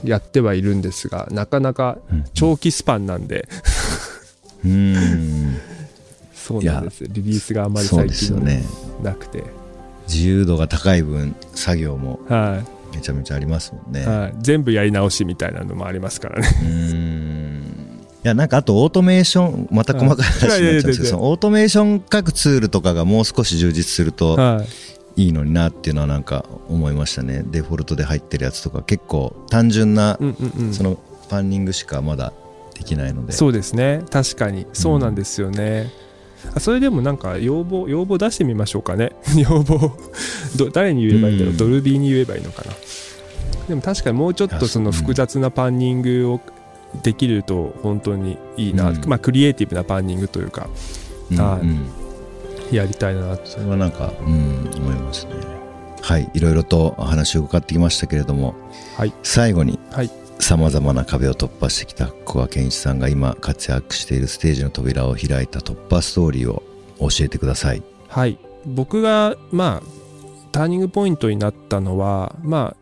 [0.03, 1.97] やってはいるんですが、なかなか
[2.34, 3.47] 長期スパンなんで、
[4.63, 5.58] うん。
[6.34, 8.63] そうなんですよリリースがあまり最近ですよね。
[9.01, 9.43] なくて、
[10.08, 12.62] 自由度が高い分、作業もは
[12.93, 14.03] めちゃめちゃありますもんね。
[14.03, 16.47] いはい、全部やり直しみたいなのもありますからね。
[16.62, 17.45] うん。
[18.23, 27.43] いや、なんかあとオートメーション、また細かい話になっちゃうんですけど、オートメーション各ツールとかがもう少し充実するとはいいいのになっていうのはなんか思いましたね。
[27.45, 30.97] デフォルトで入ってるやつとか結構単純な、うんうんうん、その
[31.30, 32.34] パンニングしかまだ
[32.73, 33.32] できないので。
[33.34, 34.04] そうですね。
[34.12, 34.67] 確かに。
[34.73, 35.91] そうなんですよね、
[36.54, 39.13] あそれでもなんか要望要望出してみましょうかね。
[39.38, 39.97] 要望。
[40.58, 41.58] ど誰に言えばいいんだろう、うん。
[41.58, 42.73] ドルビーに言えばいいのかな。
[43.67, 46.41] でも確かにもうちょっとその複雑なパンニングを
[47.01, 50.70] できると本当にいいな、うんまあクリエイティブなパンニングというか
[51.32, 52.05] うんはいうん
[52.72, 55.34] やりたいなそれはなんか、うん、思いますね。
[56.01, 58.53] はい、いろいろと話を伺ってきましたけれども、
[58.95, 59.13] はい。
[59.24, 60.11] 最後に、はい。
[60.39, 66.61] さまざまな壁を突破してきた小川健一さんが今活躍しているステージの扉を開いた突破ストーリーを
[66.99, 67.82] 教えてください。
[68.07, 68.38] はい。
[68.66, 69.88] 僕がまあ
[70.51, 72.76] ターニングポイントになったのはま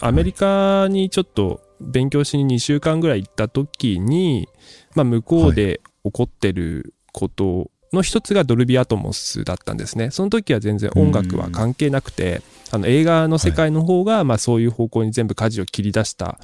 [0.00, 4.48] あアメリカにちょっと勉強しに2週間ぐらい行った時に、
[4.94, 10.10] まあ、向こうで起こってることの一つがドルビーアトモスだったんですね。
[10.10, 16.38] その時は全然音楽は関係なくて、あの映画の世界の方が、まあそういう方向に全部舵を切り出した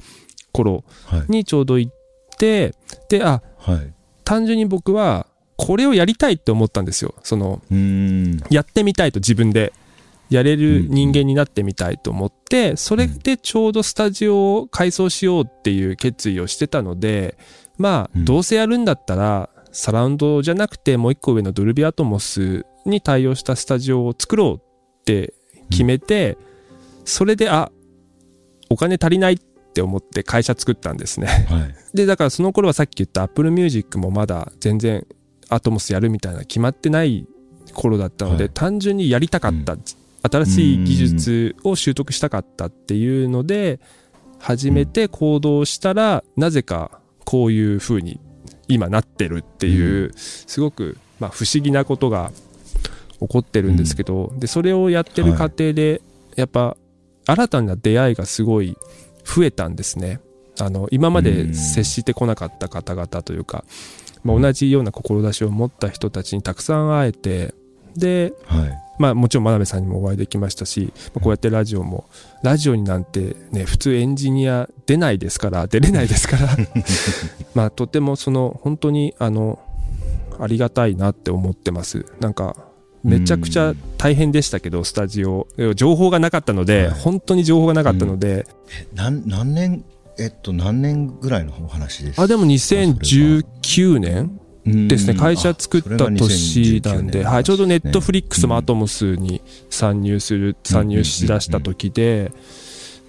[0.51, 1.25] 頃はい。
[1.27, 1.93] にちょうど行っ
[2.37, 2.73] て、
[3.09, 3.93] で、あ、はい。
[4.23, 5.27] 単純に僕は
[5.57, 7.13] これをやりたいって思ったんですよ。
[7.23, 7.61] その。
[8.49, 9.73] やってみたいと自分で
[10.29, 17.37] やれる人間になってみたいと思って、それでちょうどスタジオを改装しようっていう決意をしてたので、
[17.77, 24.55] まあ、うんどうせやるんだったら、サラウンドじゃなくてもう一個上のドルビーアトモスに対応したスタジオを作ろう
[25.01, 25.33] って
[25.69, 26.37] 決めて、
[27.05, 27.71] それで、あ、
[28.69, 31.27] お金足りないって思って会社作ったんですね。
[31.27, 31.75] はい。
[31.95, 35.05] で、だからその頃はさっき言った Apple Music もまだ全然
[35.49, 37.27] アトモスやるみたいな決まってない
[37.73, 39.77] 頃だったので、はい単純にやりたかった、
[40.29, 43.79] 新しい技術を習得したかったっていうので、
[44.39, 48.19] 始めて行動したら、なぜかこういう風に
[48.73, 52.31] 今なってるっていう、すごく、まあ、不思議なことが
[53.19, 56.01] 起こってるんですけど、で、それをやってる過程で、
[56.35, 56.77] やっぱ
[57.27, 58.77] 新たな出会いがすごい
[59.23, 60.19] 増えたんですね。
[60.59, 63.63] あの今まで接してこなかった方々というか、
[64.23, 67.53] まあ、同じような志を持った人たちにたくさん会えて
[67.95, 68.77] で、はい。
[69.01, 72.05] まあ、もちろん真鍋さんにもお会いできましたし、まあこうやってラジオも
[72.43, 76.47] ラジオになんてね普通エンジニア出ないですから 出れないですから
[77.55, 79.59] まあとてもその本当にあの
[80.39, 82.05] ありがたいなって思ってます。
[82.19, 82.55] なんか
[83.03, 85.47] めちゃくちゃ大変でしたけどスタジオ。
[85.75, 86.99] 情報がなかったので、はい。
[86.99, 88.45] 本当に情報がなかったので、
[88.93, 89.83] え、なん、何年、
[90.19, 102.31] えっと、何年ぐらいのお話ですあでも2019年ですね、会社作った年なんで、はい、ちょうどネットフリックスもアトモスに参入する、参入しだした時で、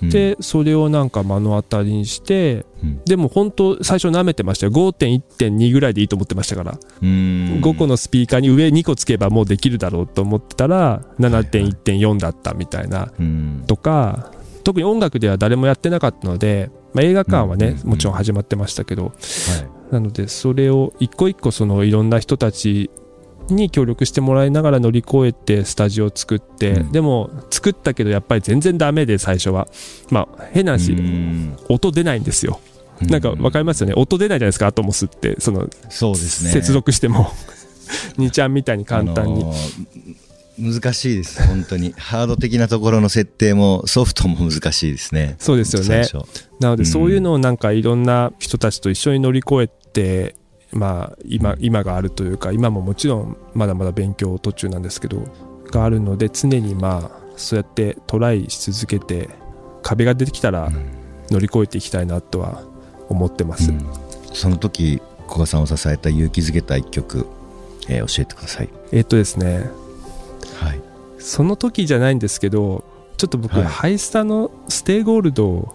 [0.02, 2.66] で、それをなんか目の当たりにして、
[3.04, 4.72] でも本当最初舐めてましたよ。
[4.72, 6.78] 5.1.2ぐらいでいいと思ってましたから。
[7.00, 13.12] 5個のスピーカーに上2個つけばもうできるだろうと思ってたら、7.1.4だったみたいな、
[13.66, 14.32] とか、
[14.64, 19.12] 特に音楽では誰もやってなかったので、まあ、映画館はね、もちろん始まってましたけど、
[19.92, 22.90] なのでそれを一個一個そのいろんな人たち
[23.48, 26.92] に協力してもらいながら乗り越えてスタジオを作って、うん。
[26.92, 29.68] でも作ったけどやっぱり全然ダメで最初は。
[30.10, 30.96] まあ変な話、
[31.68, 32.60] 音出ないんですよ。
[33.02, 33.94] なんかわかりますよね？
[33.94, 34.68] 音出ないじゃないですか？
[34.68, 35.38] アトモスって。
[35.40, 36.50] そのそうですね。
[36.52, 37.30] 接続しても。
[38.16, 40.16] 2ちゃんみたいに簡単に、あのー
[40.58, 41.94] 難しいです、本当に。
[41.96, 45.34] ハード的なところの設定もソフトも難しいですね。
[45.38, 46.06] そうですよね。
[46.60, 46.86] なのでうん。
[46.86, 49.81] そういうのをなんかいろんな人たちと一緒に乗り越えて、
[50.72, 55.22] まあ今今があるというか今ももちろんまだまだ勉強途中なんですけど
[55.70, 59.28] があるので常にまあそうやってトライし続けて
[59.82, 60.70] 壁が出てきたら
[61.30, 62.62] 乗り越えていきたいなとは
[63.08, 63.86] 思ってます、うん。
[64.32, 67.26] その時、古賀さんを支えた勇気づけた一曲、
[67.88, 68.68] えー教えてください。
[68.92, 69.68] えっとですね。
[70.60, 70.80] はい。
[71.18, 72.84] その時じゃないんですけど
[73.16, 73.64] ちょっと僕、はい。
[73.64, 75.66] ハイスタの Stay Gold はい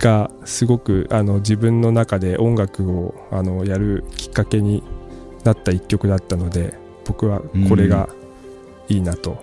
[0.00, 4.82] がすごくあの自分の中で音楽をあのやるきっかけに
[5.44, 6.74] なった一曲だったので
[7.06, 8.08] 僕はこれが
[8.88, 9.42] いいなと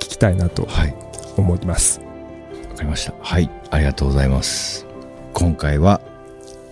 [0.00, 0.94] 聞きたいなとはい。
[1.36, 2.00] 思います
[2.70, 3.14] わかりました。
[3.20, 3.48] はい。
[3.70, 4.84] ありがとうございます。
[5.32, 6.00] 今回は、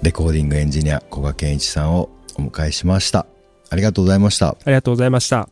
[0.03, 3.27] レコーディングエンジニア、古賀健一さんをお迎えしました。
[3.71, 4.49] ありがとうございました。
[4.49, 5.52] ありがとうございました